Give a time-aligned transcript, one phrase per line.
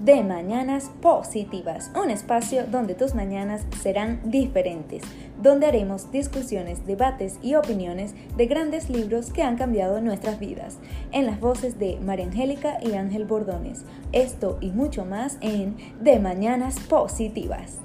[0.00, 5.02] de Mañanas Positivas, un espacio donde tus mañanas serán diferentes,
[5.40, 10.78] donde haremos discusiones, debates y opiniones de grandes libros que han cambiado nuestras vidas,
[11.12, 13.84] en las voces de María Angélica y Ángel Bordones.
[14.12, 17.78] Esto y mucho más en De Mañanas Positivas.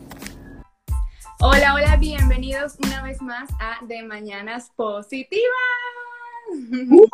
[1.39, 5.48] Hola, hola, bienvenidos una vez más a De Mañanas Positivas.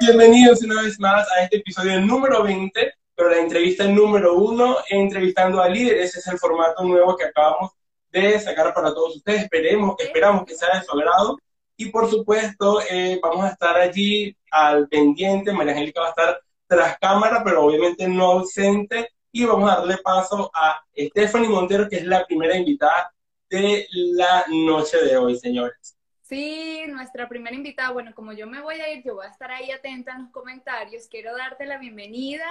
[0.00, 5.60] Bienvenidos una vez más a este episodio número 20 pero la entrevista número uno, entrevistando
[5.60, 7.72] a líderes, es el formato nuevo que acabamos
[8.12, 9.42] de sacar para todos ustedes.
[9.42, 11.36] Esperemos, esperamos que sea de su agrado.
[11.76, 15.52] Y por supuesto, eh, vamos a estar allí al pendiente.
[15.52, 19.08] María Angélica va a estar tras cámara, pero obviamente no ausente.
[19.32, 23.12] Y vamos a darle paso a Stephanie Montero, que es la primera invitada
[23.50, 25.98] de la noche de hoy, señores.
[26.22, 27.90] Sí, nuestra primera invitada.
[27.90, 30.30] Bueno, como yo me voy a ir, yo voy a estar ahí atenta en los
[30.30, 31.08] comentarios.
[31.08, 32.46] Quiero darte la bienvenida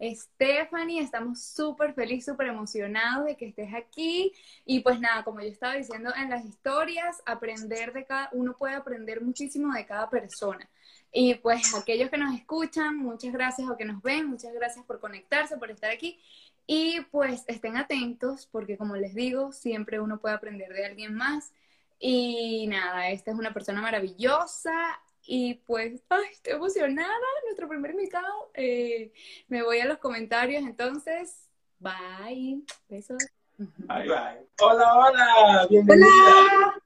[0.00, 4.32] Stephanie, estamos súper felices, súper emocionados de que estés aquí.
[4.64, 8.74] Y pues nada, como yo estaba diciendo en las historias, aprender de cada, uno puede
[8.74, 10.68] aprender muchísimo de cada persona.
[11.12, 15.00] Y pues aquellos que nos escuchan, muchas gracias o que nos ven, muchas gracias por
[15.00, 16.18] conectarse, por estar aquí.
[16.66, 21.52] Y pues estén atentos porque como les digo, siempre uno puede aprender de alguien más.
[21.98, 25.00] Y nada, esta es una persona maravillosa,
[25.30, 27.12] y pues, ay, estoy emocionada,
[27.44, 28.50] nuestro primer invitado.
[28.54, 29.12] Eh,
[29.48, 31.46] me voy a los comentarios, entonces,
[31.78, 32.62] bye.
[32.88, 33.18] Besos.
[33.58, 34.46] Bye, bye.
[34.62, 36.06] Hola, hola, bienvenida.
[36.06, 36.82] Hola.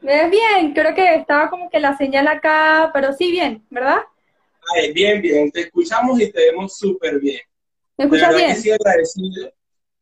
[0.00, 0.74] ¿Me ves bien?
[0.74, 4.00] Creo que estaba como que la señal acá, pero sí bien, ¿verdad?
[4.74, 7.42] Ay, bien, bien, te escuchamos y te vemos súper bien.
[7.96, 8.56] ¿Me escuchas bien?
[8.56, 9.52] sí, agradecido,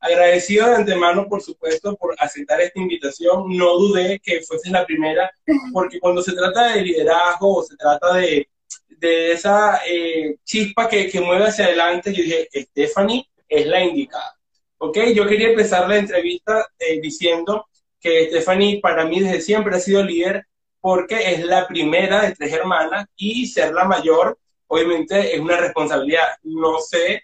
[0.03, 3.45] agradecido de antemano, por supuesto, por aceptar esta invitación.
[3.56, 5.31] No dudé que fuese la primera,
[5.72, 8.48] porque cuando se trata de liderazgo o se trata de,
[8.89, 14.36] de esa eh, chispa que, que, mueve hacia adelante, yo dije, Stephanie es la indicada.
[14.78, 14.98] ¿Ok?
[15.14, 17.69] Yo quería empezar la entrevista eh, diciendo
[18.00, 20.46] que Stephanie para mí desde siempre ha sido líder
[20.80, 24.36] porque es la primera de tres hermanas y ser la mayor,
[24.67, 26.27] obviamente, es una responsabilidad.
[26.42, 27.23] No sé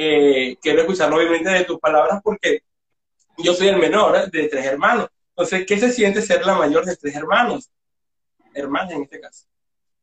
[0.00, 2.60] eh, quiero escucharlo obviamente de tus palabras porque
[3.36, 5.08] yo soy el menor de tres hermanos.
[5.30, 7.68] Entonces, ¿qué se siente ser la mayor de tres hermanos?
[8.54, 9.46] Hermanas en este caso.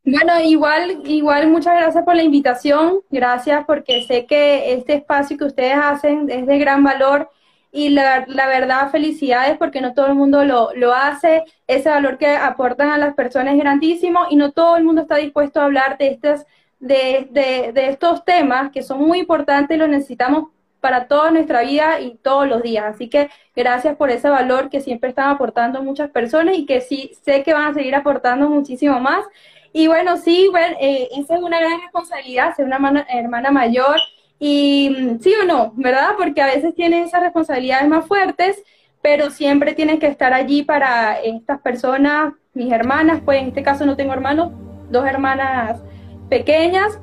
[0.04, 5.46] Bueno, igual, igual muchas gracias por la invitación, gracias porque sé que este espacio que
[5.46, 7.30] ustedes hacen es de gran valor
[7.72, 12.18] y la, la verdad felicidades porque no todo el mundo lo, lo, hace, ese valor
[12.18, 15.66] que aportan a las personas es grandísimo y no todo el mundo está dispuesto a
[15.66, 16.46] hablar de estas
[16.80, 20.50] de, de, estos temas que son muy importantes y los necesitamos
[20.80, 22.86] para toda nuestra vida y todos los días.
[22.86, 27.12] Así que gracias por ese valor que siempre están aportando muchas personas y que sí
[27.24, 29.26] sé que van a seguir aportando muchísimo más.
[29.74, 33.98] Y bueno, sí, bueno, eh, esa es una gran responsabilidad, ser una hermana mayor.
[34.40, 36.12] Y mm, sí o no, ¿verdad?
[36.18, 38.62] Porque a veces tienen esas responsabilidades más fuertes,
[39.02, 43.86] pero siempre tienen que estar allí para estas personas, mis hermanas, pues en este caso
[43.86, 44.52] no tengo hermanos,
[44.90, 45.82] dos hermanas
[46.30, 47.00] pequeñas,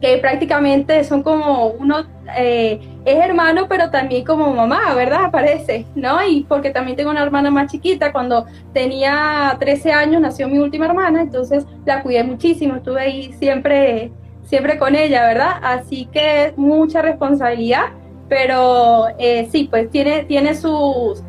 [0.00, 5.30] que prácticamente son como uno eh, es hermano, pero también como mamá, ¿verdad?
[5.30, 6.26] Parece, ¿no?
[6.26, 10.86] Y porque también tengo una hermana más chiquita, cuando tenía 13 años nació mi última
[10.86, 14.10] hermana, entonces la cuidé muchísimo, estuve ahí siempre,
[14.44, 15.52] siempre con ella, ¿verdad?
[15.62, 17.92] Así que mucha responsabilidad,
[18.28, 21.22] pero eh, sí, pues tiene, tiene sus,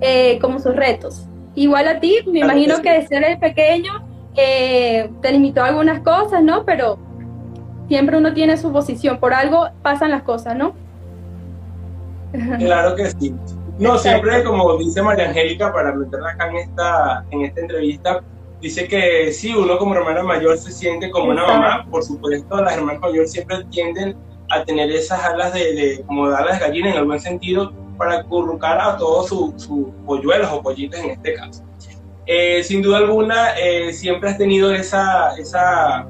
[0.00, 1.26] eh, como sus retos.
[1.54, 4.07] Igual a ti, me imagino que de ser el pequeño,
[5.20, 6.64] te limitó algunas cosas, ¿no?
[6.64, 6.98] Pero
[7.88, 10.74] siempre uno tiene su posición, por algo pasan las cosas, ¿no?
[12.58, 13.34] Claro que sí.
[13.78, 18.22] No, siempre como dice María Angélica, para meterla acá en esta, en esta entrevista,
[18.60, 22.76] dice que sí, uno como hermana mayor se siente como una mamá, por supuesto, las
[22.76, 24.16] hermanas mayores siempre tienden
[24.50, 28.80] a tener esas alas de, de como dar las gallinas en algún sentido para currucar
[28.80, 31.64] a todos sus polluelos o pollitos en este caso.
[32.30, 36.06] Eh, sin duda alguna, eh, siempre has tenido esa, esa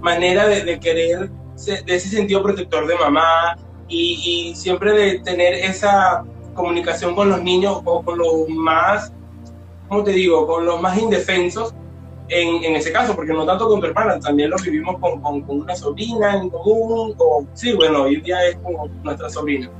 [0.00, 3.54] manera de, querer, de ese sentido protector de mamá
[3.86, 6.24] y, siempre de tener esa
[6.54, 9.12] comunicación con los niños o con los más,
[9.86, 11.74] ¿cómo te digo?, con los más indefensos
[12.28, 15.76] en, ese caso, porque no tanto con tu hermana, también lo vivimos con, con, una
[15.76, 19.70] sobrina en común, o, sí, bueno, hoy día es con nuestra sobrina.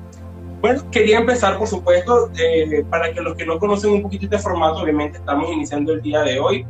[0.65, 4.39] Bueno, quería empezar, por supuesto, eh, para que los que no conocen un poquito este
[4.39, 6.65] formato, obviamente estamos iniciando el día de hoy.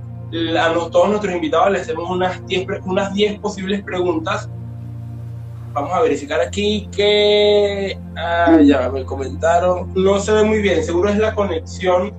[0.58, 4.50] A todos nuestros invitados les hacemos unas 10 unas posibles preguntas.
[5.74, 7.96] Vamos a verificar aquí que...
[8.16, 9.92] Ah, ya me comentaron.
[9.94, 12.12] No se ve muy bien, seguro es la conexión,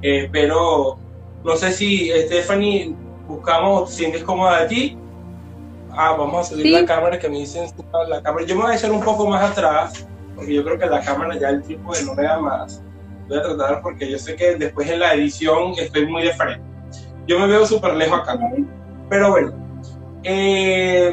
[0.00, 0.96] eh, pero
[1.44, 2.94] no sé si Stephanie
[3.28, 4.96] buscamos, sientes cómoda aquí.
[5.90, 7.70] Ah, vamos a subir la cámara que me dicen
[8.08, 8.46] la cámara.
[8.46, 10.08] Yo me voy a echar un poco más atrás,
[10.38, 12.80] porque yo creo que la cámara ya el tipo de no me da más.
[13.28, 16.62] Voy a tratar porque yo sé que después en la edición estoy muy de frente.
[17.26, 18.38] Yo me veo súper lejos acá.
[19.10, 19.52] Pero bueno,
[20.22, 21.12] eh,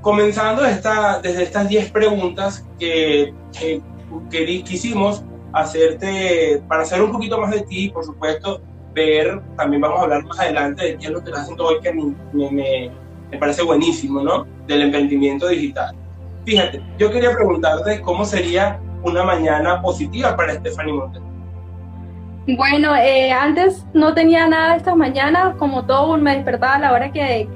[0.00, 3.82] comenzando esta, desde estas 10 preguntas que, que,
[4.30, 5.22] que, quisimos
[5.52, 8.62] hacerte para saber un poquito más de ti, por supuesto,
[8.94, 11.80] ver, también vamos a hablar más adelante de qué es lo que estás haciendo hoy,
[11.82, 12.90] que me, me,
[13.30, 14.46] me parece buenísimo, ¿no?
[14.66, 15.94] Del emprendimiento digital.
[16.46, 21.20] Fíjate, yo quería preguntarte cómo sería una mañana positiva para Stephanie Montes.
[22.46, 27.10] Bueno, eh, antes no tenía nada estas mañanas, como todo, me despertaba a la hora
[27.10, 27.48] que,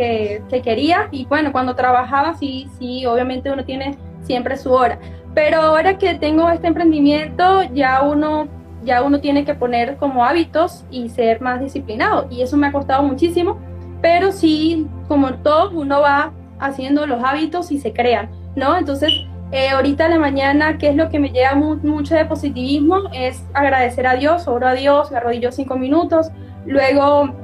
[0.48, 1.06] que, quería.
[1.12, 4.98] Y bueno, cuando trabajaba sí, sí, obviamente uno tiene siempre su hora.
[5.34, 8.48] Pero ahora que tengo este emprendimiento, ya uno,
[8.82, 12.26] ya uno tiene que poner como hábitos y ser más disciplinado.
[12.28, 13.56] Y eso me ha costado muchísimo,
[14.02, 18.76] pero sí, como todo, uno va haciendo los hábitos y se crean, ¿no?
[18.76, 19.12] Entonces,
[19.52, 23.10] eh, ahorita en la mañana, ¿qué es lo que me lleva mucho de positivismo?
[23.12, 26.30] Es agradecer a Dios, oro a Dios, me arrodillo cinco minutos,
[26.66, 27.34] luego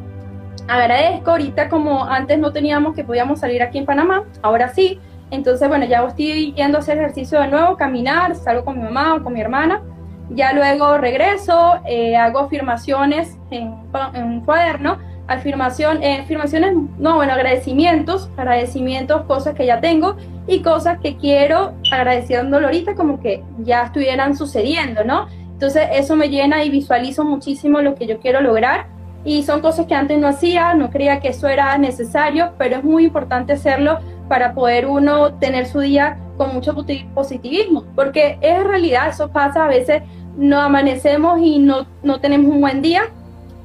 [0.69, 5.01] agradezco, ahorita como antes no teníamos que podíamos salir aquí en Panamá, ahora sí,
[5.31, 9.17] entonces bueno, ya estoy yendo a hacer ejercicio de nuevo, caminar, salgo con mi mamá
[9.17, 9.83] o con mi hermana,
[10.31, 13.75] ya luego regreso, eh, hago afirmaciones en,
[14.15, 20.61] en un cuaderno, afirmación, eh, afirmaciones, no, bueno, agradecimientos, agradecimientos, cosas que ya tengo y
[20.61, 25.27] cosas que quiero agradeciéndolo ahorita como que ya estuvieran sucediendo, ¿no?
[25.53, 28.87] Entonces eso me llena y visualizo muchísimo lo que yo quiero lograr
[29.25, 32.85] y son cosas que antes no hacía, no creía que eso era necesario, pero es
[32.85, 33.99] muy importante hacerlo
[34.29, 36.75] para poder uno tener su día con mucho
[37.15, 40.03] positivismo, porque es realidad, eso pasa, a veces
[40.37, 43.05] no amanecemos y no, no tenemos un buen día,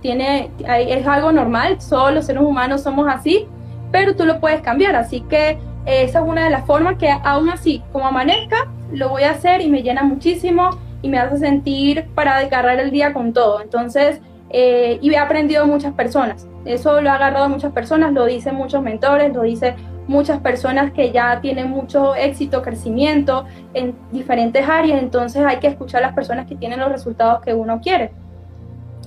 [0.02, 3.48] tiene, es algo normal, todos los seres humanos somos así,
[3.92, 7.50] pero tú lo puedes cambiar, así que esa es una de las formas que aún
[7.50, 10.70] así, como amanezca, lo voy a hacer y me llena muchísimo
[11.02, 13.62] y me hace sentir para descargar el día con todo.
[13.62, 16.48] Entonces, eh, y he aprendido muchas personas.
[16.66, 19.76] Eso lo ha agarrado muchas personas, lo dicen muchos mentores, lo dicen
[20.08, 25.02] muchas personas que ya tienen mucho éxito, crecimiento en diferentes áreas.
[25.02, 28.12] Entonces hay que escuchar a las personas que tienen los resultados que uno quiere.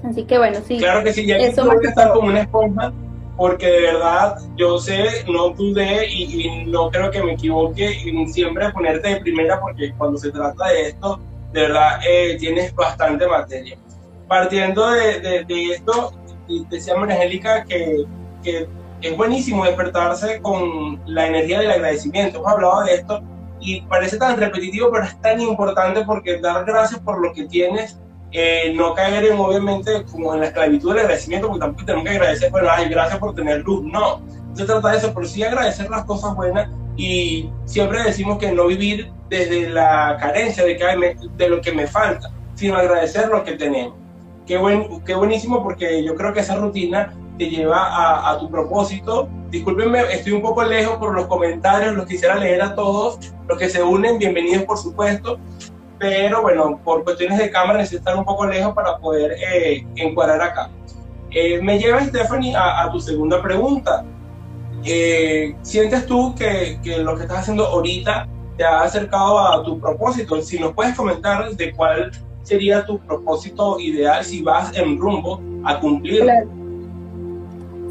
[0.05, 0.79] Así que bueno, sí.
[0.79, 2.93] Claro que sí, ya eso que estar como una esponja,
[3.37, 8.71] porque de verdad yo sé, no dudé y, no creo que me equivoque en siempre
[8.71, 11.21] ponerte de primera, porque cuando se trata de esto,
[11.53, 13.79] de verdad eh, tienes bastante materia.
[14.29, 16.13] Partiendo de, de, esto,
[16.69, 18.05] decía María Angélica que,
[18.43, 18.69] que
[19.01, 22.39] es buenísimo despertarse con la energía del agradecimiento.
[22.39, 23.23] Hemos hablado de esto
[23.61, 27.99] y parece tan repetitivo, pero es tan importante porque dar gracias por lo que tienes
[28.37, 32.17] eh, no caer en, obviamente, como en la esclavitud del agradecimiento, porque tampoco tenemos que
[32.17, 34.23] agradecer, bueno, ay, gracias por tener luz, no.
[34.55, 38.67] Se trata de eso, pero sí agradecer las cosas buenas y siempre decimos que no
[38.67, 43.95] vivir desde la carencia de lo que me falta, sino agradecer lo que tenemos.
[44.47, 48.51] Qué, buen, qué buenísimo porque yo creo que esa rutina te lleva a, a, tu
[48.51, 49.29] propósito.
[49.51, 53.69] Discúlpenme, estoy un poco lejos por los comentarios, los quisiera leer a todos, los que
[53.69, 55.39] se unen, bienvenidos por supuesto,
[56.05, 60.43] pero bueno, por cuestiones de cámara necesito estar un poco lejos para poder eh, encuadrar
[60.43, 60.69] acá.
[61.31, 64.05] Eh, me lleva, Stephanie, a, tu segunda pregunta.
[64.85, 68.29] Eh, ¿Sientes tú que, que, lo que estás haciendo ahorita
[68.59, 70.43] te ha acercado a tu propósito?
[70.43, 72.11] Si nos puedes comentar de cuál
[72.43, 76.33] sería tu propósito ideal si vas en rumbo a cumplirlo.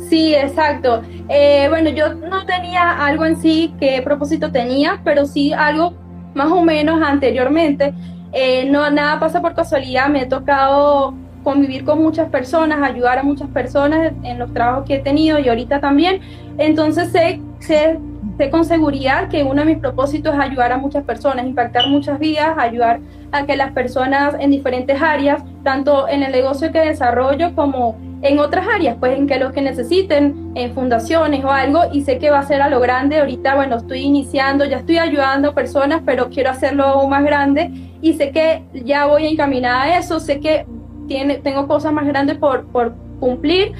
[0.07, 1.01] Sí, exacto.
[1.29, 5.95] Eh, bueno, yo no tenía algo en sí que propósito tenía, pero sí algo
[6.33, 7.93] más o menos anteriormente.
[8.31, 11.13] Eh, no, nada pasa por casualidad, me he tocado
[11.43, 15.49] convivir con muchas personas, ayudar a muchas personas en los trabajos que he tenido y
[15.49, 16.21] ahorita también.
[16.57, 17.99] Entonces sé, sé,
[18.37, 22.17] sé con seguridad que uno de mis propósitos es ayudar a muchas personas, impactar muchas
[22.17, 22.99] vidas, ayudar
[23.31, 28.39] a que las personas en diferentes áreas, tanto en el negocio que desarrollo como en
[28.39, 32.31] otras áreas, pues en que los que necesiten, en fundaciones o algo, y sé que
[32.31, 33.19] va a ser a lo grande.
[33.19, 37.69] Ahorita, bueno, estoy iniciando, ya estoy ayudando a personas, pero quiero hacerlo aún más grande
[38.01, 40.65] y sé que ya voy encaminada a eso, sé que
[41.07, 43.73] tiene, tengo cosas más grandes por, por cumplir.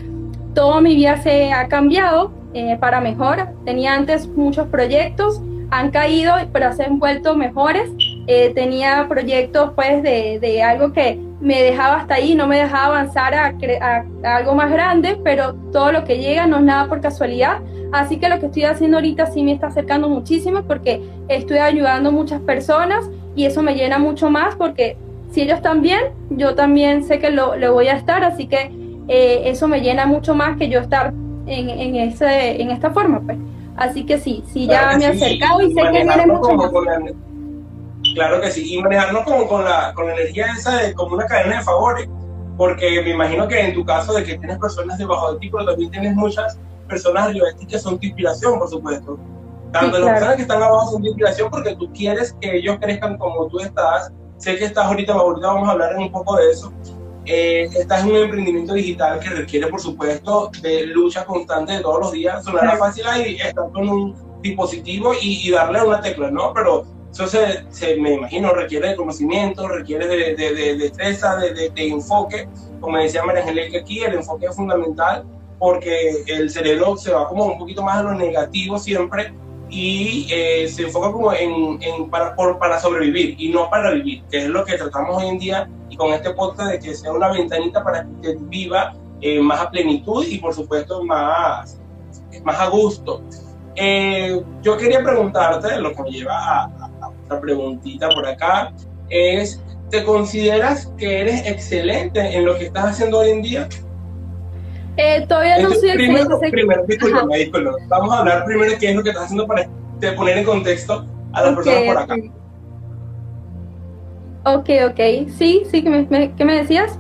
[0.54, 3.48] Toda mi vida se ha cambiado eh, para mejor.
[3.64, 7.90] Tenía antes muchos proyectos, han caído, pero se han vuelto mejores.
[8.28, 12.86] Eh, tenía proyectos pues de, de algo que me dejaba hasta ahí, no me dejaba
[12.86, 13.54] avanzar a,
[14.24, 17.60] algo más grande, pero todo lo que llega no es nada por casualidad.
[17.92, 22.10] Así que lo que estoy haciendo ahorita sí me está acercando muchísimo porque estoy ayudando
[22.10, 24.96] a muchas personas y eso me llena mucho más porque
[25.32, 28.72] si ellos están bien, yo también sé que lo, voy a estar, así que
[29.10, 31.14] eh, eso me llena mucho más que yo estar
[31.46, 33.20] en, ese, en esta forma.
[33.20, 33.38] Pues.
[33.76, 36.72] Así que sí, sí, ya me he acercado y, sé que viene mucho más.
[38.14, 41.26] Claro que sí, y manejarnos como con la, con la energía esa de como una
[41.26, 42.10] cadena de favores,
[42.58, 45.66] porque me imagino que en tu caso de que tienes personas debajo de ti, pero
[45.66, 49.18] también tienes muchas personas arriba de ti que son tu inspiración, por supuesto.
[49.72, 53.18] Tanto las personas que están abajo son tu inspiración porque tú quieres que ellos crezcan
[53.18, 54.12] como tú estás.
[54.38, 56.72] Sé que estás ahorita, ahorita vamos a hablar un poco de eso.
[57.26, 62.00] Eh, estás en un emprendimiento digital que requiere, por supuesto, de lucha constante de todos
[62.02, 62.44] los días.
[62.44, 66.54] Sonará fácil ahí estar con un dispositivo y, darle a una tecla, ¿no?
[66.54, 71.70] Pero eso se, se, me imagino, requiere de conocimiento, requiere de, de, de destreza, de,
[71.70, 72.50] de, enfoque.
[72.82, 75.24] Como decía María Angélica aquí, el enfoque es fundamental
[75.60, 79.32] porque el cerebro se va como un poquito más a lo negativo siempre
[79.70, 84.24] y eh, se enfoca como en, en para, por, para sobrevivir y no para vivir,
[84.32, 87.14] que es lo que tratamos hoy en día y con este podcast de que sea
[87.14, 91.80] una ventanita para que usted viva eh, más a plenitud y por supuesto más,
[92.44, 93.22] más a gusto.
[93.76, 96.83] Eh, yo quería preguntarte, lo que me lleva a,
[97.26, 98.74] otra preguntita por acá,
[99.10, 103.70] es, ¿te consideras que eres excelente en lo que estás haciendo hoy en día?
[104.98, 108.96] Eh, todavía no soy primero, primero, disculpa, disculpa, Vamos a hablar primero de qué es
[108.96, 109.68] lo que estás haciendo para
[110.16, 112.16] poner en contexto a las personas por acá.
[114.46, 115.30] Ok, ok.
[115.38, 117.00] Sí, sí, ¿qué me, qué me decías?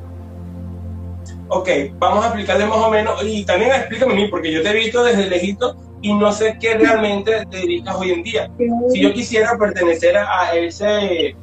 [1.49, 4.69] Ok, vamos a explicarle más o menos, y también explícame a mí, porque yo te
[4.69, 8.51] he visto desde lejito y no sé qué realmente te dedicas hoy en día.
[8.91, 11.33] Si yo quisiera pertenecer a ese,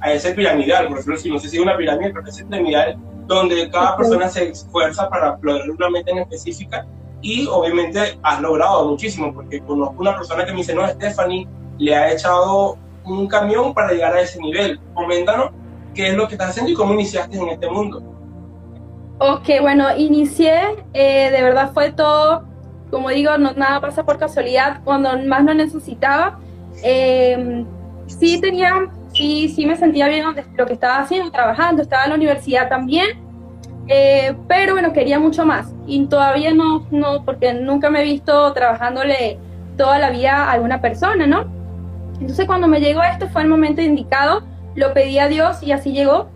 [0.00, 2.96] a ese piramidal, por ejemplo, si no sé si es una pirámide, pero ese piramidal
[3.26, 6.86] donde cada persona se esfuerza para lograr una meta en específica
[7.22, 11.48] y obviamente has logrado muchísimo, porque conozco una persona que me dice, no, Stephanie
[11.78, 14.78] le ha echado un camión para llegar a ese nivel.
[14.94, 15.50] Coméntanos
[15.92, 18.00] qué es lo que estás haciendo y cómo iniciaste en este mundo.
[19.18, 20.60] Ok, bueno, inicié,
[20.94, 22.44] eh, de verdad fue todo,
[22.92, 26.38] como digo, no, nada pasa por casualidad, cuando más lo necesitaba.
[26.84, 27.64] Eh,
[28.06, 30.24] sí tenía sí, sí me sentía bien
[30.56, 33.06] lo que estaba haciendo, trabajando, estaba en la universidad también,
[33.88, 38.52] eh, pero bueno, quería mucho más y todavía no, no, porque nunca me he visto
[38.52, 39.38] trabajándole
[39.76, 41.44] toda la vida a alguna persona, ¿no?
[42.20, 44.44] Entonces cuando me llegó esto fue el momento indicado,
[44.74, 46.28] lo pedí a Dios y así llegó,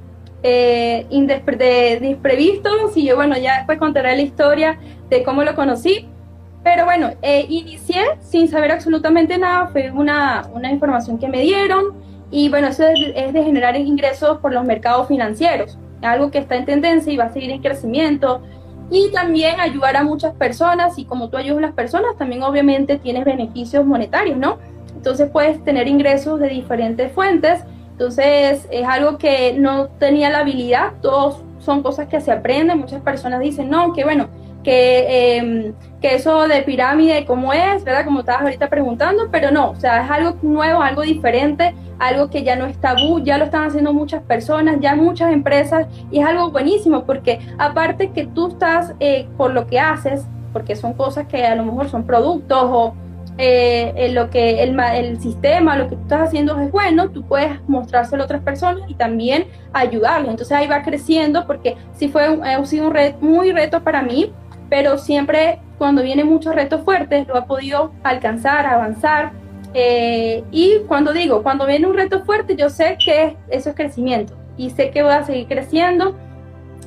[0.43, 6.09] eh, de, imprevisto, y yo bueno, ya después contaré la historia de cómo lo conocí,
[6.67, 11.95] pero bueno, eh, inicié sin saber absolutamente nada, fue una, una información que me dieron,
[12.33, 16.65] y bueno, eso es, de generar ingresos por los mercados financieros, algo que está en
[16.65, 18.43] tendencia y va a seguir en crecimiento.
[18.91, 22.99] Y también ayudar a muchas personas y como tú ayudas a las personas, también obviamente
[22.99, 24.59] tienes beneficios monetarios, ¿no?
[24.97, 27.61] Entonces puedes tener ingresos de diferentes fuentes.
[27.93, 32.77] Entonces es algo que no tenía la habilidad, todos son cosas que se aprenden.
[32.77, 34.29] Muchas personas dicen, no, que bueno,
[34.67, 37.85] que, em, que eso de pirámide, ¿cómo es?
[37.85, 38.05] ¿Verdad?
[38.05, 42.43] Como estabas ahorita preguntando, pero no, o sea, es algo nuevo, algo diferente algo que
[42.43, 46.27] ya no es tabú, ya lo están haciendo muchas personas, ya muchas empresas, y es
[46.27, 51.27] algo buenísimo porque aparte que tú estás eh, por lo que haces, porque son cosas
[51.27, 52.95] que a lo mejor son productos o
[53.39, 57.61] eh, lo que el, el, sistema, lo que tú estás haciendo es bueno, tú puedes
[57.67, 60.31] mostrárselo a otras personas y también ayudarlos.
[60.31, 64.33] Entonces ahí va creciendo porque sí fue ha sido un reto, muy reto para mí,
[64.69, 69.33] pero siempre cuando vienen muchos retos fuertes lo ha podido alcanzar, avanzar
[69.79, 74.35] eh, y cuando digo, cuando viene un reto fuerte, yo sé que eso es crecimiento
[74.57, 76.17] y sé que voy a seguir creciendo.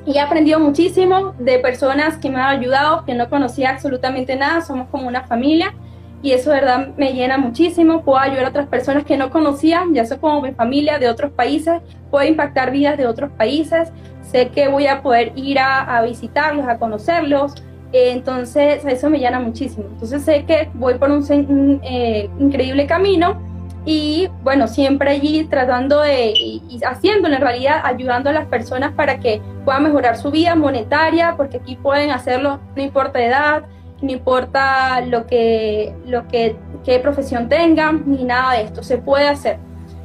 [0.08, 4.62] Y he aprendido muchísimo de personas que me han ayudado, que no conocía absolutamente nada,
[4.62, 5.76] somos como una familia
[6.24, 8.02] y eso verdad me llena muchísimo.
[8.02, 11.32] Puedo ayudar a otras personas que no conocía, ya soy como mi familia de otros
[11.32, 13.92] países, puedo impactar vidas de otros países,
[14.24, 17.54] sé que voy a poder ir a, a visitarlos, a conocerlos,
[17.92, 19.86] entonces, eso me llena muchísimo.
[19.92, 23.42] Entonces, sé que voy por un, eh, increíble camino
[23.86, 29.20] y, bueno, siempre allí tratando de, y, haciéndolo en realidad, ayudando a las personas para
[29.20, 33.64] que puedan mejorar su vida monetaria, porque aquí pueden hacerlo, no importa edad,
[34.02, 36.56] no importa lo que, lo que,
[36.86, 39.58] qué profesión tengan, ni nada de esto, se puede hacer.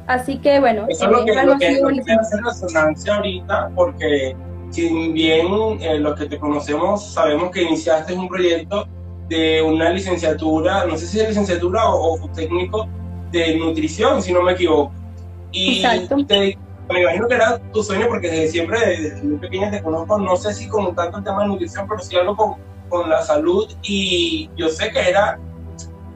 [0.07, 4.35] Así que, bueno, eso es lo que, lo que, lo que hacer resonancia ahorita, porque
[4.71, 5.47] si bien
[5.81, 8.87] eh, los que te conocemos sabemos que iniciaste un proyecto
[9.29, 12.87] de una licenciatura, no sé si es licenciatura o, técnico
[13.31, 14.93] de nutrición, si no me equivoco.
[15.51, 15.81] Y
[16.27, 16.57] Te,
[16.89, 20.35] me imagino que era tu sueño porque desde siempre, desde muy pequeña te conozco, no
[20.35, 22.55] sé si con tanto el tema de nutrición, pero sí algo con,
[22.89, 23.67] con la salud.
[23.81, 25.39] Y yo sé que era,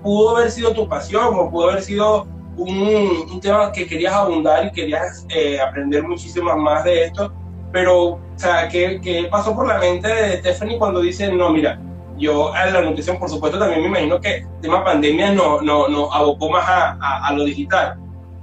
[0.03, 2.27] pudo haber sido tu pasión o pudo haber sido
[2.57, 7.33] un, un tema que querías abundar y querías eh, aprender muchísimo más de esto
[7.71, 11.79] pero, o sea, ¿qué, ¿qué, pasó por la mente de Stephanie cuando dice, no, mira,
[12.17, 15.87] yo a la nutrición, por supuesto, también me imagino que el tema pandemia nos no,
[15.87, 17.97] no abocó más a, a, lo digital.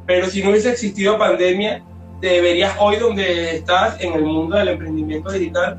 [0.06, 1.82] Pero si no hubiese existido pandemia,
[2.20, 5.78] ¿te verías hoy donde estás en el mundo del emprendimiento digital?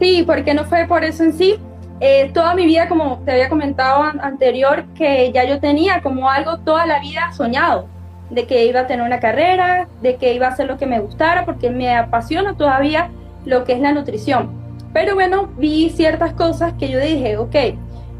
[0.00, 1.58] Sí, porque no fue por eso en sí.
[2.00, 6.58] Eh, toda mi vida, como te había comentado anterior, que ya yo tenía como algo
[6.58, 7.88] toda la vida soñado,
[8.30, 11.00] de que iba a tener una carrera, de que iba a hacer lo que me
[11.00, 13.10] gustara, porque me apasiona todavía
[13.44, 14.50] lo que es la nutrición.
[14.92, 17.54] Pero bueno, vi ciertas cosas que yo dije, ok,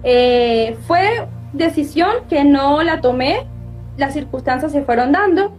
[0.02, 3.46] eh, fue decisión que no la tomé,
[3.96, 5.52] las circunstancias se fueron dando,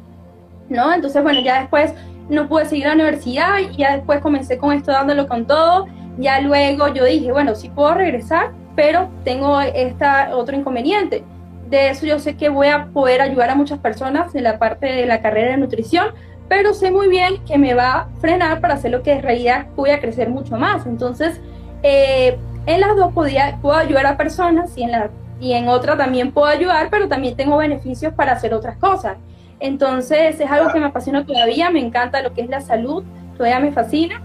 [0.69, 0.93] ¿no?
[0.93, 1.93] Entonces, bueno, ya después
[2.29, 5.85] no pude seguir a la universidad ya después comencé con esto dándolo con todo.
[6.17, 11.23] Ya luego yo dije, bueno, sí puedo regresar, pero tengo esta otro inconveniente.
[11.69, 14.85] De eso yo sé que voy a poder ayudar a muchas personas en la parte
[14.85, 16.13] de la carrera de nutrición,
[16.47, 19.67] pero sé muy bien que me va a frenar para hacer lo que en realidad
[19.75, 20.85] voy a crecer mucho más.
[20.85, 21.41] Entonces,
[21.83, 25.09] eh, en las dos podía, puedo ayudar a personas y en, la,
[25.41, 29.17] y en otra también puedo ayudar, pero también tengo beneficios para hacer otras cosas.
[29.59, 33.03] Entonces, es algo que me apasiona todavía, me encanta lo que es la salud,
[33.35, 34.21] todavía me fascina,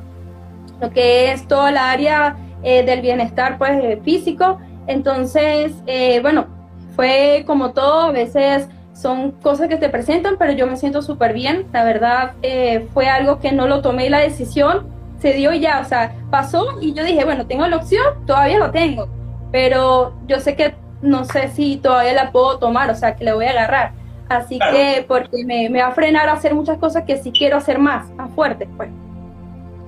[0.81, 4.59] lo que es toda la área eh, del bienestar pues, físico.
[4.87, 6.62] Entonces, eh, bueno,
[6.95, 11.33] fue como todo, a veces son cosas que te presentan, pero yo me siento súper
[11.33, 11.67] bien.
[11.73, 14.87] La verdad, eh, fue algo que no lo tomé la decisión,
[15.21, 18.71] se dio ya, o sea, pasó y yo dije, bueno, tengo la opción, todavía lo
[18.71, 19.09] tengo,
[19.51, 23.35] pero yo sé que no sé si todavía la puedo tomar, o sea, que la
[23.35, 23.93] voy a agarrar.
[24.29, 27.57] Así que, porque me, me, va a frenar a hacer muchas cosas que sí quiero
[27.57, 28.89] hacer más, más fuertes, pues.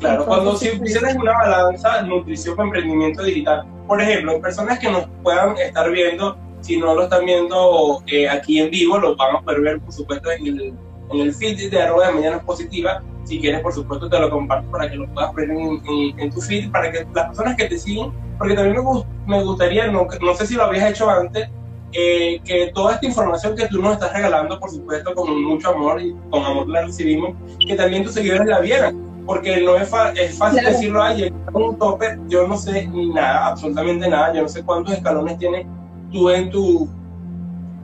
[0.00, 5.06] Claro, cuando si pusieras una balanza nutrición con emprendimiento digital, por ejemplo, personas que nos
[5.22, 9.40] puedan estar viendo si no lo están viendo eh, aquí en vivo, lo van a
[9.42, 10.74] poder ver, por supuesto, en el,
[11.10, 13.02] en el feed de arroba de Mañana Positiva.
[13.24, 15.82] Si quieres, por supuesto, te lo comparto para que lo puedas ver en,
[16.18, 19.88] en, tu feed, para que las personas que te siguen, porque también me, me gustaría,
[19.88, 21.50] no, no, sé si lo habías hecho antes,
[21.92, 26.00] eh, que toda esta información que tú nos estás regalando, por supuesto, con mucho amor
[26.00, 27.34] y con amor la recibimos,
[27.66, 32.18] que también tus seguidores la vieran, porque no es, es fácil decirlo, ay, un tope,
[32.28, 35.66] yo no sé nada, absolutamente nada, yo no sé cuántos escalones tiene
[36.14, 36.88] tú en tu,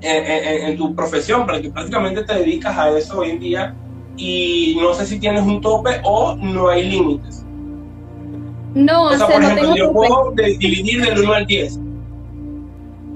[0.01, 3.75] en, tu profesión, porque prácticamente te dedicas a eso hoy en día
[4.17, 7.45] y no sé si tienes un tope o no hay límites.
[8.75, 11.81] No, o sea, por ejemplo, yo puedo dividir del 1 al 10.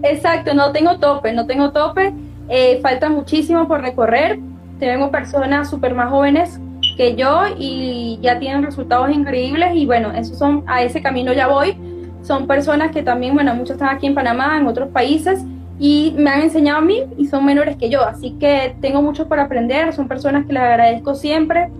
[0.02, 2.12] Exacto, no tengo tope, no tengo tope.
[2.48, 4.40] Eh, falta muchísimo por recorrer.
[4.80, 6.60] Tengo personas súper más jóvenes
[6.96, 11.46] que yo y ya tienen resultados increíbles y bueno, esos son, a ese camino ya
[11.46, 11.76] voy
[12.24, 15.44] son personas que también, bueno, muchos están aquí en Panamá, en otros países,
[15.78, 19.28] y me han enseñado a mí y son menores que yo, así que tengo mucho
[19.28, 21.70] para aprender, son personas que les agradezco siempre,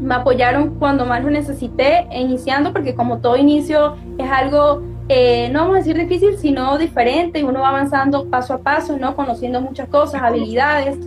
[0.00, 5.60] me apoyaron cuando más lo necesité iniciando, porque como todo inicio es algo, eh, no
[5.60, 9.16] vamos a decir difícil, sino diferente, y uno va avanzando paso a paso, ¿no?
[9.16, 10.98] Conociendo muchas cosas, habilidades,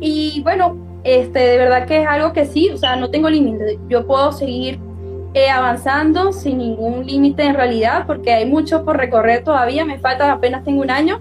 [0.00, 3.80] y bueno, este, de verdad que es algo que sí, o sea, no tengo límite,
[3.88, 4.78] yo puedo seguir
[5.34, 10.30] eh, avanzando sin ningún límite en realidad, porque hay mucho por recorrer todavía, me falta,
[10.30, 11.20] apenas tengo un año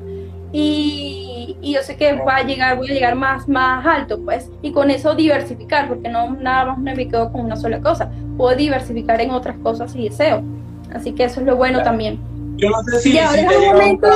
[0.52, 4.52] y, y, yo sé que va a llegar, voy a llegar más, más alto, pues,
[4.62, 8.56] y con eso diversificar, porque no nada más me quedo con una sola cosa, puedo
[8.58, 10.44] diversificar en otras cosas si deseo,
[10.94, 12.20] así que eso es lo bueno también.
[12.58, 14.08] Yo no sé si, ya, deja, un momento,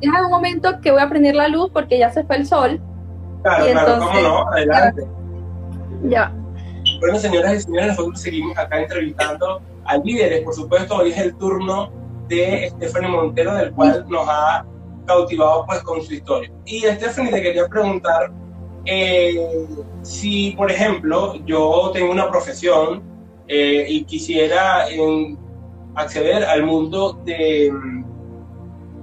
[0.00, 2.80] deja un momento que voy a prender la luz porque ya se fue el sol.
[3.42, 5.06] Claro, y claro, entonces, cómo no, adelante.
[6.02, 6.32] Ya.
[7.00, 10.42] Bueno, señoras y señores, nosotros seguimos acá entrevistando a líderes.
[10.42, 11.90] Por supuesto, hoy es el turno
[12.28, 14.66] de Stephanie Montero, del cual nos ha
[15.06, 16.52] cautivado pues con su historia.
[16.66, 18.30] Y Stephanie, te quería preguntar
[18.84, 19.66] eh,
[20.02, 23.02] si, por ejemplo, yo tengo una profesión
[23.48, 24.84] eh, y quisiera
[25.94, 27.72] acceder al mundo de,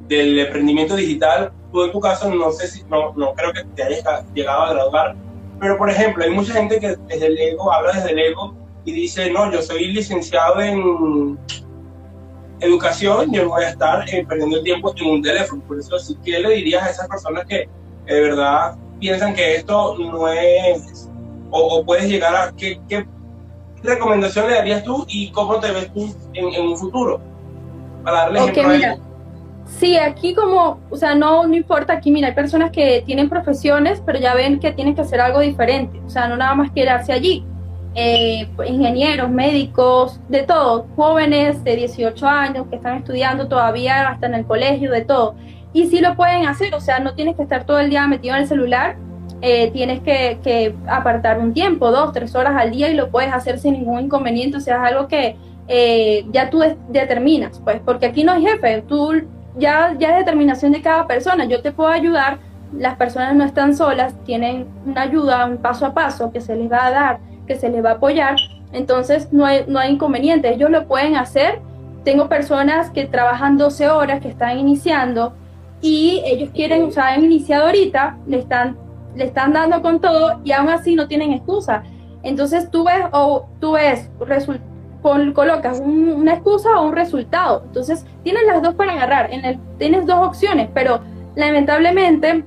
[0.08, 3.84] del emprendimiento digital, tú en tu caso no sé si, no, no creo que te
[3.84, 5.16] hayas llegado a graduar,
[5.60, 8.92] pero, por ejemplo, hay mucha gente que desde el ego habla desde el ego y
[8.92, 11.38] dice, no, yo soy licenciado en
[12.60, 15.62] educación, yo no voy a estar eh, perdiendo el tiempo en un teléfono.
[15.64, 17.68] Por eso, sí ¿qué le dirías a esas personas que
[18.06, 21.10] de verdad piensan que esto no es,
[21.52, 23.06] o, puedes llegar a, ¿qué, ¿qué,
[23.84, 27.20] recomendación le darías tú y cómo te ves tú en, un futuro?
[28.04, 29.07] Para darle ejemplo a
[29.68, 34.02] Sí, aquí como, o sea, no, no importa, aquí mira, hay personas que tienen profesiones,
[34.06, 37.14] pero ya ven que tienen que hacer algo diferente, o sea, no nada más quedarse
[37.14, 37.46] allí.
[38.00, 44.28] Eh, pues, ingenieros, médicos, de todo, jóvenes de 18 años que están estudiando todavía hasta
[44.28, 45.36] en el colegio, de todo.
[45.74, 48.36] Y sí lo pueden hacer, o sea, no tienes que estar todo el día metido
[48.36, 48.98] en el celular,
[49.42, 53.34] eh, tienes que, que, apartar un tiempo, dos, tres horas al día y lo puedes
[53.34, 55.36] hacer sin ningún inconveniente, o sea, es algo que,
[55.68, 59.24] eh, ya tú determinas, pues, porque aquí no hay jefe, tú
[59.58, 62.40] ya, ya es determinación de cada persona, yo te puedo ayudar,
[62.74, 66.72] las personas no están solas, tienen una ayuda, un paso a paso que se les
[66.72, 68.36] va a dar, que se les va a apoyar,
[68.74, 71.60] entonces no hay, no hay inconveniente, ellos lo pueden hacer.
[72.04, 75.34] Tengo personas que trabajan 12 horas, que están iniciando
[75.82, 78.78] y ellos quieren, o sea, han iniciado ahorita, le están,
[79.16, 81.84] le están dando con todo y aún así no tienen excusa.
[82.24, 84.10] Entonces tú ves o tú ves,
[85.34, 87.64] colocas una excusa o un resultado.
[87.66, 91.02] Entonces tienes las dos para agarrar, en el, tienes dos opciones, pero
[91.36, 92.46] lamentablemente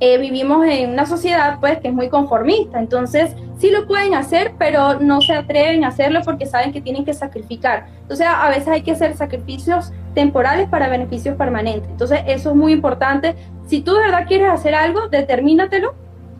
[0.00, 4.52] eh, vivimos en una sociedad pues que es muy conformista, entonces sí lo pueden hacer,
[4.58, 7.86] pero no se atreven a hacerlo porque saben que tienen que sacrificar.
[8.02, 11.88] Entonces a veces hay que hacer sacrificios temporales para beneficios permanentes.
[11.90, 13.34] Entonces eso es muy importante.
[13.66, 15.94] Si tú de verdad quieres hacer algo, determínatelo,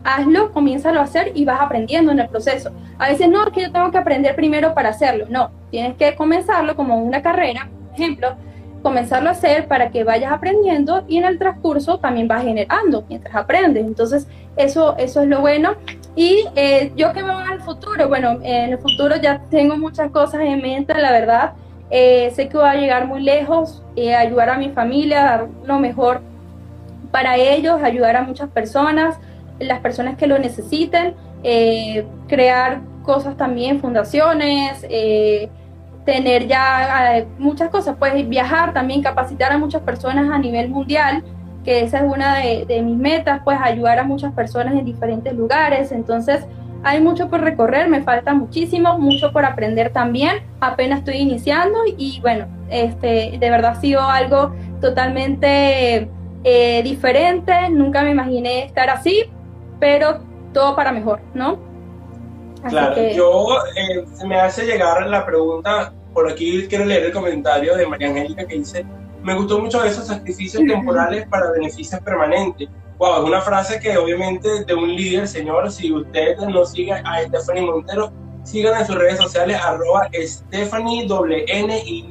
[0.05, 2.71] hazlo, comiénzalo a hacer y vas aprendiendo en el proceso.
[2.99, 5.25] A veces no, es que yo tengo que aprender primero para hacerlo.
[5.29, 8.35] No, tienes que comenzarlo como una carrera, por ejemplo,
[8.83, 13.35] comenzarlo a hacer para que vayas aprendiendo y en el transcurso también vas generando mientras
[13.35, 13.83] aprendes.
[13.83, 15.73] Entonces, eso, eso es lo bueno.
[16.15, 20.41] Y eh, yo que veo al futuro, bueno, en el futuro ya tengo muchas cosas
[20.41, 21.53] en mente, la verdad.
[21.89, 25.79] Eh, sé que voy a llegar muy lejos, eh, ayudar a mi familia, dar lo
[25.79, 26.21] mejor
[27.09, 29.17] para ellos, ayudar a muchas personas,
[29.59, 31.15] las personas que lo necesiten,
[32.27, 34.83] crear cosas también, fundaciones,
[36.05, 41.23] tener ya eh, muchas cosas, pues viajar también, capacitar a muchas personas a nivel mundial,
[41.65, 45.91] que esa es una de, mis metas, pues ayudar a muchas personas en diferentes lugares.
[45.91, 46.45] Entonces,
[46.83, 50.43] hay mucho por recorrer, me falta muchísimo, mucho por aprender también.
[50.59, 56.07] Apenas estoy iniciando y bueno, este, de verdad ha sido algo totalmente
[56.43, 57.51] eh, diferente.
[57.71, 59.23] Nunca me imaginé estar así,
[59.79, 60.19] pero
[60.53, 61.59] todo para mejor, ¿no?
[62.69, 67.75] claro, yo eh, se me hace llegar la pregunta, por aquí quiero leer el comentario
[67.75, 68.85] de María Angélica que dice,
[69.21, 72.69] me gustó mucho esos sacrificios temporales para beneficios permanentes.
[72.97, 77.23] Wow, es una frase que obviamente de un líder, señor, si usted no sigue a
[77.23, 78.11] Stephanie Montero,
[78.43, 81.07] sigan en sus redes sociales arroba Stephanie
[81.47, 82.07] N Y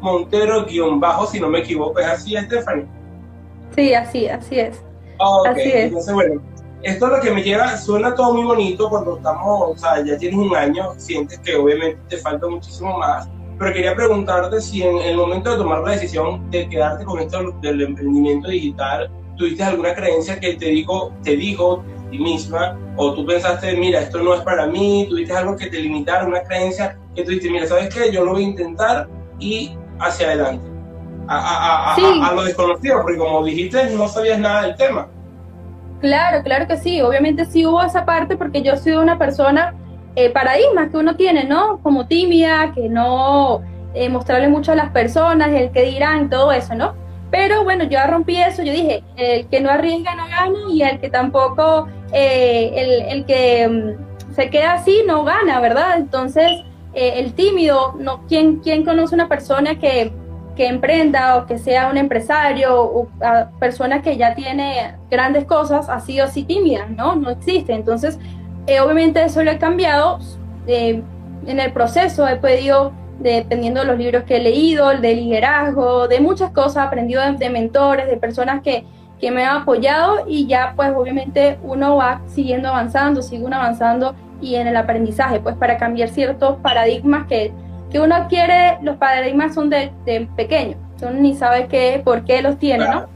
[0.00, 2.86] Montero guion bajo, si no me equivoco, ¿es así Stephanie?
[3.74, 4.82] Sí, así, así es.
[5.46, 5.84] así es.
[5.86, 6.42] entonces bueno,
[6.82, 10.16] esto es lo que me lleva, suena todo muy bonito cuando estamos, o sea, ya
[10.18, 14.98] tienes un año, sientes que obviamente te falta muchísimo más, pero quería preguntarte si en
[14.98, 19.94] el momento de tomar la decisión de quedarte con esto del emprendimiento digital, tuviste alguna
[19.94, 24.34] creencia que te dijo, te dijo a ti misma, o tú pensaste, mira, esto no
[24.34, 27.94] es para mí, tuviste algo que te limitara, una creencia que tú dijiste, mira, ¿sabes
[27.94, 28.10] qué?
[28.12, 30.68] Yo lo voy a intentar y hacia adelante.
[31.28, 35.08] A, a, a lo desconocido, porque como dijiste, no sabías nada del tema.
[36.02, 37.00] Claro, claro que sí.
[37.00, 39.72] Obviamente sí hubo esa parte porque yo soy una persona,
[40.16, 41.78] eh, paradigmas que uno tiene, ¿no?
[41.80, 43.62] Como tímida, que no
[43.94, 46.94] eh, mostrarle mucho a las personas, el que dirán, todo eso, ¿no?
[47.30, 50.98] Pero bueno, yo rompí eso, yo dije, el que no arriesga no gana y el
[51.00, 55.98] que tampoco, eh, el, el, que mm, se queda así no gana, ¿verdad?
[55.98, 56.50] Entonces,
[56.94, 60.12] eh, el tímido, no, ¿quién, ¿quién conoce una persona que
[60.56, 65.88] que emprenda o que sea un empresario o a persona que ya tiene grandes cosas
[65.88, 67.16] ha sido así tímida, ¿no?
[67.16, 67.72] No existe.
[67.72, 68.18] Entonces,
[68.66, 70.18] eh, obviamente eso lo he cambiado.
[70.66, 71.02] Eh,
[71.46, 76.20] en el proceso he podido, dependiendo de los libros que he leído, de liderazgo, de
[76.20, 78.84] muchas cosas, aprendido de, de mentores, de personas que,
[79.22, 84.56] que me han apoyado y ya pues obviamente uno va siguiendo avanzando, sigue avanzando y
[84.56, 87.52] en el aprendizaje, pues para cambiar ciertos paradigmas que
[87.92, 92.42] que uno adquiere, los paradigmas son de, de pequeño, uno ni sabe qué, por qué
[92.42, 93.06] los tiene, ¿no?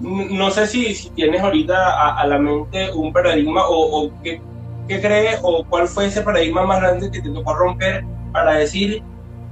[0.00, 4.40] No sé si, tienes ahorita a, la mente un paradigma o, qué,
[4.88, 8.02] crees o cuál fue ese paradigma más grande que te tocó romper
[8.32, 9.02] para decir,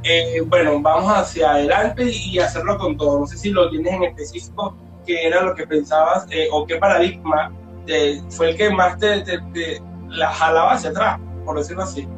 [0.04, 3.20] eh, bueno, vamos hacia adelante y hacerlo con todo.
[3.20, 4.74] No sé si lo tienes en específico,
[5.07, 7.52] qué era lo que pensabas eh, o qué paradigma
[8.31, 9.22] fue el que más te
[10.09, 12.09] la jalaba hacia atrás, por decirlo así.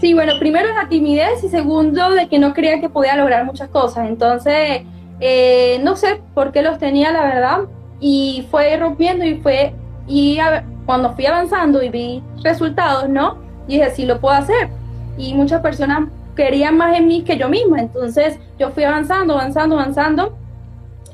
[0.00, 3.68] Sí, bueno, primero la timidez y segundo de que no creía que podía lograr muchas
[3.70, 4.08] cosas.
[4.08, 4.82] Entonces,
[5.20, 7.60] eh, no sé por qué los tenía, la verdad,
[7.98, 9.74] y fue rompiendo y fue,
[10.06, 10.38] y
[10.84, 13.38] cuando fui avanzando y vi resultados, ¿no?
[13.66, 14.68] Dije, sí lo puedo hacer.
[15.16, 17.80] Y muchas personas querían más en mí que yo misma.
[17.80, 20.36] Entonces, yo fui avanzando, avanzando, avanzando.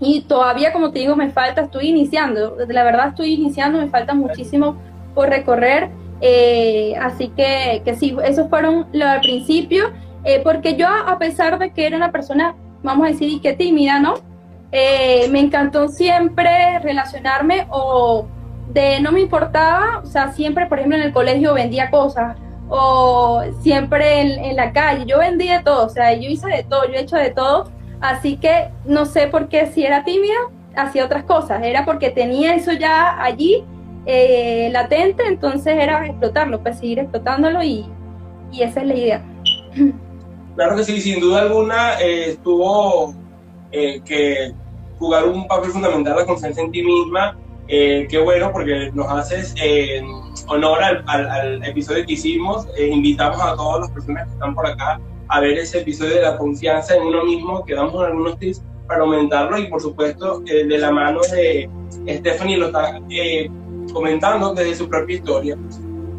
[0.01, 2.57] Y todavía, como te digo, me falta, estoy iniciando.
[2.69, 4.77] La verdad, estoy iniciando, me falta muchísimo
[5.15, 5.91] por recorrer
[6.25, 9.91] eh, así que, que sí, esos fueron lo al principio,
[10.25, 12.55] eh, porque yo a pesar de que era una persona,
[12.85, 14.15] vamos a decir, que tímida, ¿no?
[14.71, 18.27] Eh, me encantó siempre relacionarme o
[18.69, 22.37] de no me importaba, o sea, siempre, por ejemplo, en el colegio vendía cosas
[22.69, 25.05] o siempre en, la calle.
[25.05, 27.65] Yo vendí de todo, o sea, yo hice de todo, yo he hecho de todo.
[28.01, 30.35] Así que no sé por qué si era tímida,
[30.77, 31.63] hacía otras cosas.
[31.65, 33.65] Era porque tenía eso ya allí
[34.07, 37.87] eh, latente, entonces era explotarlo, pues seguir explotándolo y,
[38.51, 39.25] y esa es la idea.
[40.55, 43.15] Claro que sí, sin duda alguna eh, estuvo
[43.71, 44.53] eh, que
[44.99, 47.39] jugar un papel fundamental la confianza en ti misma.
[47.69, 49.55] Eh, qué bueno porque nos haces
[50.49, 52.67] honor al, al, episodio que hicimos.
[52.79, 56.37] invitamos a todas las personas que están por acá a ver ese episodio de la
[56.37, 60.91] confianza en uno mismo, que damos algunos tips para aumentarlo y por supuesto de la
[60.91, 61.71] mano de
[62.07, 63.01] Stephanie lo está
[63.93, 65.57] comentando desde su propia historia.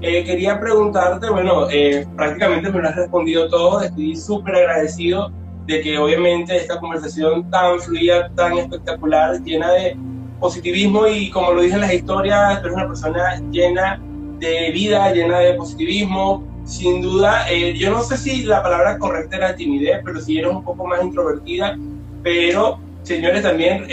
[0.01, 5.31] Eh, quería preguntarte, bueno, eh, prácticamente me lo has respondido todo, estoy súper agradecido
[5.65, 9.95] de que obviamente esta conversación tan fluida, tan espectacular, llena de
[10.41, 14.01] positivismo y como lo dije en las historias, tú eres una persona llena
[14.39, 16.43] de vida, llena de positivismo.
[16.65, 20.51] Sin duda, eh, yo no sé si la palabra correcta era timidez, pero si eres
[20.51, 21.77] un poco más introvertida,
[22.23, 23.85] pero señores también,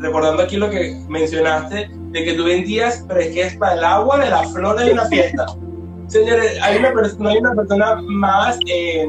[0.00, 3.84] recordando aquí lo que mencionaste, de que tú vendías, pero es que es para el
[3.84, 5.46] agua de la flor de una fiesta.
[6.08, 9.06] Señores, hay una no hay una persona más eh,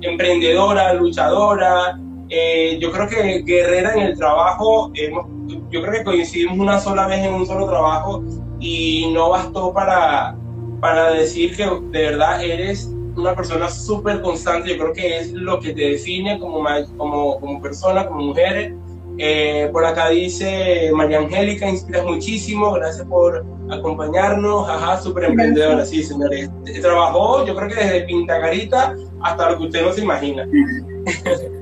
[0.00, 1.98] emprendedora, luchadora,
[2.28, 7.26] eh, yo creo que guerrera en el trabajo, yo creo que coincidimos una sola vez
[7.26, 8.22] en un solo trabajo
[8.58, 10.34] y no bastó para,
[10.80, 15.60] para decir que de verdad eres una persona súper constante, yo creo que es lo
[15.60, 16.64] que te define como,
[16.96, 18.74] como, como persona, como mujer,
[19.18, 26.02] eh, por acá dice María Angélica, inspiras muchísimo, gracias por acompañarnos, ajá, súper emprendedora, sí,
[26.02, 26.50] señores.
[26.80, 30.48] Trabajó, yo creo que desde Pintacarita hasta lo que usted no se imagina.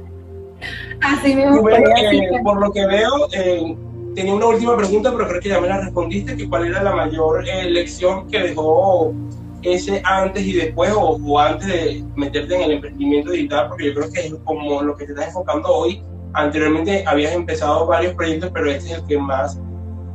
[1.02, 1.62] Así mismo.
[1.62, 3.74] Bueno, eh, por lo que veo, eh,
[4.14, 6.94] tenía una última pregunta, pero creo que ya me la respondiste, que cuál era la
[6.94, 9.14] mayor lección que dejó
[9.62, 13.94] ese antes y después o, o, antes de meterte en el emprendimiento digital, porque yo
[13.94, 16.02] creo que es como lo que te estás enfocando hoy,
[16.34, 19.58] anteriormente habías empezado varios proyectos, pero este es el que más,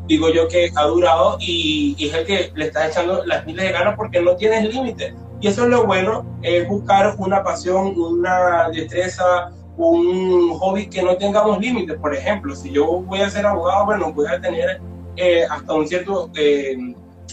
[0.07, 3.71] digo yo, que ha durado y, es el que le estás echando las miles de
[3.71, 5.13] ganas porque no tienes límites.
[5.41, 11.17] Y eso es lo bueno, es buscar una pasión, una destreza, un hobby que no
[11.17, 11.97] tengamos límites.
[11.97, 14.79] Por ejemplo, si yo voy a ser abogado, bueno, voy a tener
[15.17, 16.77] eh, hasta un cierto eh,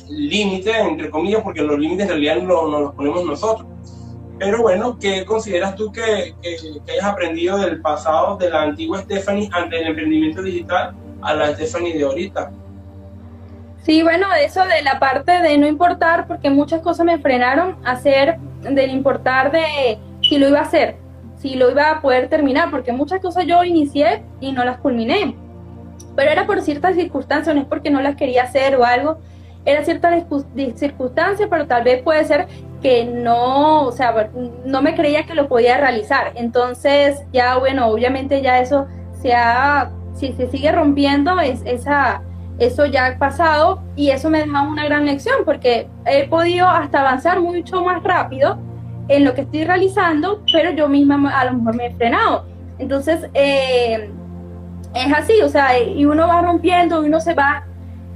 [0.09, 3.67] límite, entre comillas, porque los límites en realidad no, no los ponemos nosotros.
[4.39, 6.57] Pero bueno, ¿qué consideras tú que, que,
[6.93, 11.97] hayas aprendido del pasado de la antigua Stephanie ante el emprendimiento digital a la Stephanie
[11.97, 12.51] de ahorita?
[13.83, 17.93] Sí, bueno, eso de la parte de no importar, porque muchas cosas me frenaron a
[17.93, 20.97] hacer del importar de si lo iba a hacer,
[21.37, 25.37] si lo iba a poder terminar, porque muchas cosas yo inicié y no las culminé.
[26.15, 29.19] Pero era por ciertas circunstancias, no es porque no las quería hacer o algo,
[29.65, 30.11] era cierta
[30.77, 32.47] circunstancia, pero tal vez puede ser
[32.83, 34.31] que no, o sea,
[34.65, 36.33] no me creía que lo podía realizar.
[36.35, 38.87] Entonces, ya bueno, obviamente ya eso
[39.21, 42.23] se ha, si se sigue rompiendo, es, esa,
[42.59, 47.01] eso ya ha pasado y eso me deja una gran lección porque he podido hasta
[47.01, 48.59] avanzar mucho más rápido
[49.09, 52.47] en lo que estoy realizando, pero yo misma a lo mejor me he frenado.
[52.79, 54.11] Entonces, eh,
[54.95, 57.65] es así, o sea, y uno va rompiendo, uno se va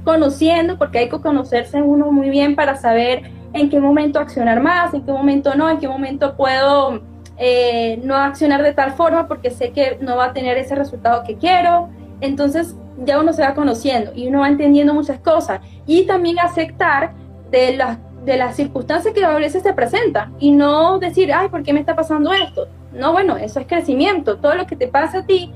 [0.03, 4.93] conociendo, porque hay que conocerse uno muy bien para saber en qué momento accionar más,
[4.93, 7.01] en qué momento no, en qué momento puedo
[7.37, 11.23] eh, no accionar de tal forma porque sé que no va a tener ese resultado
[11.23, 11.89] que quiero.
[12.21, 17.13] Entonces ya uno se va conociendo y uno va entendiendo muchas cosas y también aceptar
[17.51, 21.63] de las, de las circunstancias que a veces se presentan y no decir, ay, ¿por
[21.63, 22.67] qué me está pasando esto?
[22.93, 24.37] No, bueno, eso es crecimiento.
[24.37, 25.53] Todo lo que te pasa a ti,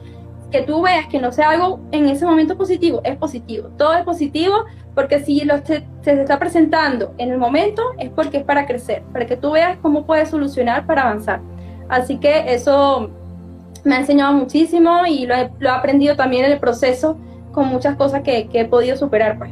[0.52, 3.70] que tú veas que no sea algo en ese momento positivo, es positivo.
[3.78, 8.38] Todo es positivo porque si lo se, se está presentando en el momento es porque
[8.38, 11.40] es para crecer, para que tú veas cómo puedes solucionar para avanzar.
[11.90, 13.10] Así que eso
[13.84, 17.18] me ha enseñado muchísimo y lo he, lo aprendido también en el proceso
[17.52, 19.38] con muchas cosas que, que, he podido superar.
[19.38, 19.52] Pues.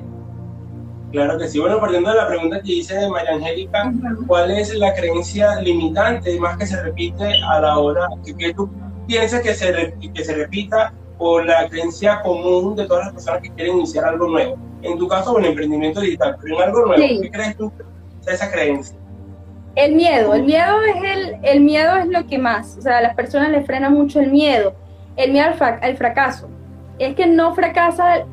[1.12, 1.60] Claro que sí.
[1.60, 3.92] Bueno, partiendo de la pregunta que hice María Angélica,
[4.28, 8.70] ¿cuál es la creencia limitante más que se repite a la hora que, que tú
[9.10, 13.50] piensas que se, que se repita o la creencia común de todas las personas que
[13.50, 14.58] quieren iniciar algo nuevo?
[14.82, 17.70] en tu caso, un emprendimiento digital, pero en algo nuevo, ¿qué crees tú
[18.26, 18.96] de esa creencia?
[19.76, 23.02] El miedo, el miedo es el, el miedo es lo que más, o sea, a
[23.02, 24.74] las personas les frena mucho el miedo,
[25.18, 26.50] el miedo al, fracaso.
[26.98, 28.26] Es que no fracasa,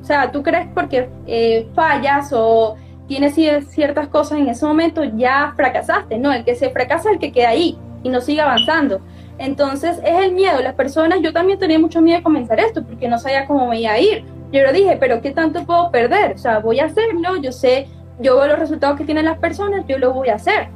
[0.00, 3.34] o sea, tú crees porque eh, fallas o tienes
[3.68, 6.18] ciertas cosas en ese momento, ya fracasaste.
[6.18, 9.00] No, el que se fracasa es el que queda ahí y no sigue avanzando.
[9.38, 10.60] Entonces es el miedo.
[10.60, 13.80] Las personas, yo también tenía mucho miedo de comenzar esto porque no sabía cómo me
[13.80, 14.24] iba a ir.
[14.52, 16.34] Yo lo dije, pero ¿qué tanto puedo perder?
[16.34, 17.88] O sea, voy a hacerlo, yo sé
[18.20, 20.68] yo veo los resultados que tienen las personas, yo lo voy a hacer,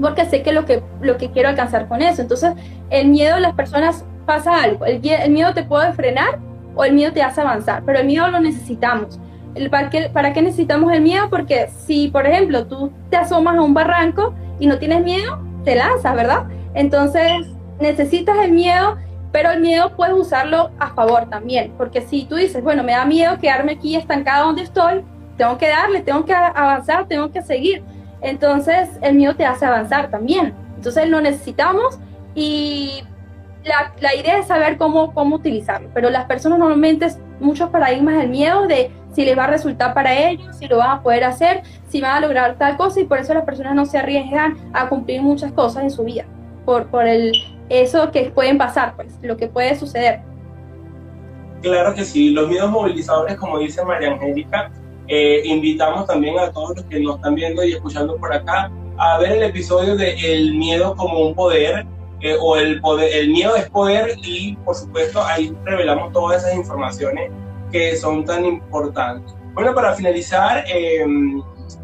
[0.00, 2.22] porque sé que lo que, lo que quiero alcanzar con eso.
[2.22, 2.52] Entonces,
[2.90, 6.38] el miedo de las personas pasa algo, el, el miedo te puede frenar
[6.74, 9.18] o el miedo te hace avanzar, pero el miedo lo necesitamos.
[9.70, 11.28] ¿para, qué, ¿Para qué necesitamos el miedo?
[11.28, 15.74] Porque si, por ejemplo, tú te asomas a un barranco y no tienes miedo, te
[15.74, 16.44] lanzas, ¿verdad?
[16.74, 17.46] Entonces,
[17.82, 18.96] necesitas el miedo,
[19.32, 23.04] pero el miedo puedes usarlo a favor también, porque si tú dices, bueno, me da
[23.04, 25.04] miedo quedarme aquí estancada donde estoy,
[25.36, 27.82] tengo que darle, tengo que avanzar, tengo que seguir.
[28.20, 30.54] Entonces, el miedo te hace avanzar también.
[30.76, 31.98] Entonces, lo necesitamos
[32.34, 33.02] y
[33.64, 37.08] la, la, idea es saber cómo, cómo utilizarlo, pero las personas normalmente
[37.40, 40.90] muchos paradigmas del miedo de si les va a resultar para ellos, si lo van
[40.90, 43.84] a poder hacer, si van a lograr tal cosa y por eso las personas no
[43.86, 46.24] se arriesgan a cumplir muchas cosas en su vida,
[46.64, 47.32] por, por el,
[47.68, 50.20] eso que pueden pasar, pues, lo que puede suceder.
[51.62, 54.70] Claro que sí, los miedos movilizadores, como dice María Angélica,
[55.08, 59.18] eh, invitamos también a todos los que nos están viendo y escuchando por acá a
[59.18, 61.86] ver el episodio de El miedo como un poder,
[62.20, 66.56] eh, o el, poder, el miedo es poder y por supuesto ahí revelamos todas esas
[66.56, 67.30] informaciones
[67.70, 69.34] que son tan importantes.
[69.54, 71.04] Bueno, para finalizar, eh,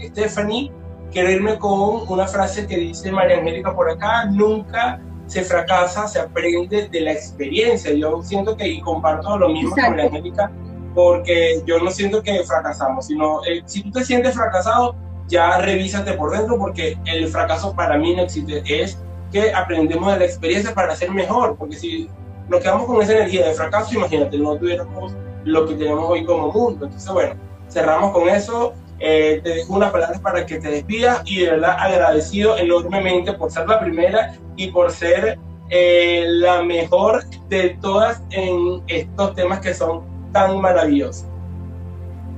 [0.00, 0.70] Stephanie,
[1.10, 6.18] quiero irme con una frase que dice María Angélica por acá, nunca se fracasa, se
[6.18, 7.92] aprende de la experiencia.
[7.92, 10.50] Yo siento que, y comparto lo mismo con María Angélica,
[10.94, 14.96] porque yo no siento que fracasamos, sino eh, si tú te sientes fracasado,
[15.28, 18.98] ya revísate por dentro, porque el fracaso para mí no existe, es
[19.30, 22.10] que aprendemos de la experiencia para ser mejor, porque si
[22.48, 25.14] nos quedamos con esa energía de fracaso, imagínate, no tuviéramos
[25.44, 26.86] lo que tenemos hoy como mundo.
[26.86, 27.34] Entonces, bueno,
[27.68, 28.72] cerramos con eso.
[29.00, 33.50] Eh, te dejo unas palabras para que te despidas y de verdad agradecido enormemente por
[33.50, 35.38] ser la primera y por ser
[35.70, 41.26] eh, la mejor de todas en estos temas que son tan maravillosos.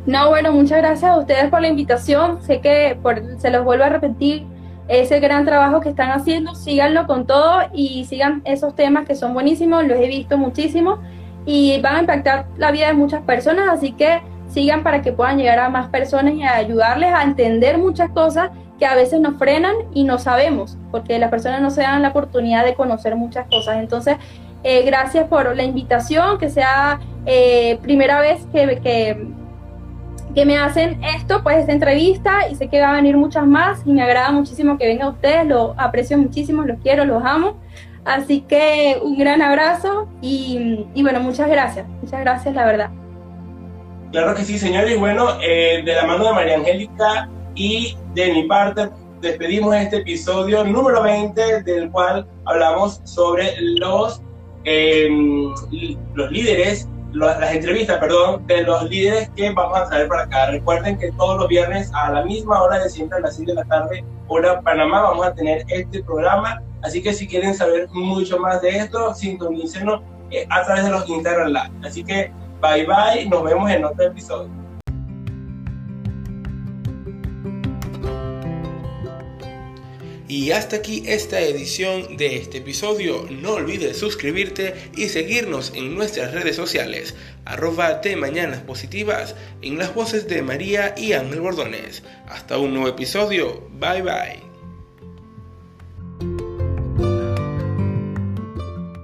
[0.07, 2.43] No, bueno, muchas gracias a ustedes por la invitación.
[2.43, 4.47] Sé que por, se los vuelvo a repetir,
[4.91, 9.35] ese gran trabajo que están haciendo, síganlo con todo y sigan esos temas que son
[9.35, 10.99] buenísimos, los he visto muchísimo
[11.47, 14.21] y van a impactar la vida de muchas personas, así que
[14.51, 18.87] sigan para que puedan llegar a más personas y ayudarles a entender muchas cosas que
[18.87, 22.65] a veces nos frenan y no sabemos, porque las personas no se dan la oportunidad
[22.65, 23.77] de conocer muchas cosas.
[23.79, 24.17] Entonces,
[24.63, 28.81] eh, gracias por la invitación, que sea eh, primera vez que,
[30.35, 33.83] que, me hacen esto, pues esta entrevista, y sé que va a venir muchas más,
[33.85, 37.57] y me agrada muchísimo que vengan ustedes, lo aprecio muchísimo, los quiero, los amo.
[38.07, 43.00] Así que un gran abrazo y bueno, muchas gracias, muchas gracias, la verdad.
[44.13, 48.33] Claro que sí, señores, y bueno, eh, de la mano de María Angélica y de
[48.33, 48.89] mi parte,
[49.21, 54.21] despedimos este episodio número 20, del cual hablamos sobre los,
[54.65, 55.09] eh,
[56.15, 60.51] los líderes las entrevistas, perdón, de los líderes que vamos a traer para acá.
[60.51, 63.55] Recuerden que todos los viernes a la misma hora de siempre, a las 6 de
[63.55, 66.63] la tarde, hora Panamá, vamos a tener este programa.
[66.83, 71.09] Así que si quieren saber mucho más de esto, sintonícenos eh, a través de los
[71.09, 71.71] Instagram Live.
[71.85, 74.61] Así que bye bye, nos vemos en otro episodio.
[80.31, 83.27] Y hasta aquí esta edición de este episodio.
[83.31, 89.93] No olvides suscribirte y seguirnos en nuestras redes sociales, arroba de Mañanas Positivas, en las
[89.93, 92.05] voces de María y Ángel Bordones.
[92.29, 93.69] Hasta un nuevo episodio.
[93.73, 94.50] Bye bye.